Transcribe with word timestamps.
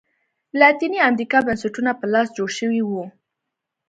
د 0.51 0.53
لاتینې 0.61 0.99
امریکا 1.09 1.37
بنسټونه 1.47 1.91
په 1.99 2.05
لاس 2.13 2.27
جوړ 2.37 2.49
شوي 2.59 2.81
وو. 2.85 3.03